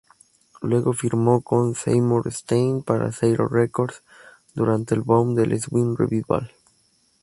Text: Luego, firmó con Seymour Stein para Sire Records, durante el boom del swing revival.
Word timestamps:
Luego, 0.63 0.93
firmó 0.93 1.41
con 1.41 1.75
Seymour 1.75 2.27
Stein 2.33 2.81
para 2.81 3.11
Sire 3.11 3.45
Records, 3.47 4.01
durante 4.55 4.95
el 4.95 5.01
boom 5.03 5.35
del 5.35 5.61
swing 5.61 5.95
revival. 5.95 6.51